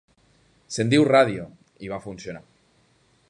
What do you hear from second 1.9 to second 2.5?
va funcionar.